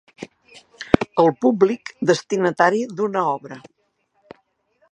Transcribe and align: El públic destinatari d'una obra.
El 1.23 1.27
públic 1.45 1.91
destinatari 2.11 2.81
d'una 3.01 3.25
obra. 3.35 3.61